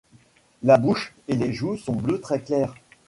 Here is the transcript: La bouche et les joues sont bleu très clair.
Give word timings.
La 0.63 0.79
bouche 0.79 1.13
et 1.27 1.35
les 1.35 1.53
joues 1.53 1.77
sont 1.77 1.93
bleu 1.95 2.19
très 2.19 2.41
clair. 2.41 2.73